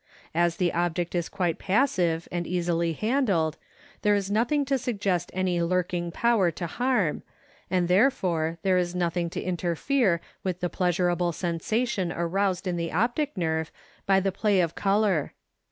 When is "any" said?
5.35-5.61